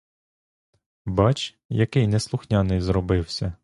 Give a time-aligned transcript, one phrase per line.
[1.05, 3.53] Бач, який неслухняний зробився.